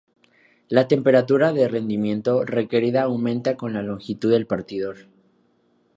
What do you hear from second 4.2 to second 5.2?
del partidor.